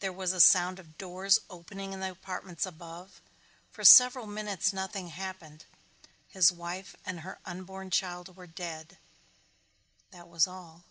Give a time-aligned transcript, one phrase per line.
[0.00, 3.20] There was a sound of doors opening in the apartments above.
[3.70, 5.64] For several minutes nothing happened.
[6.26, 8.98] His wife and her unborn child were dead
[10.10, 10.82] that was all.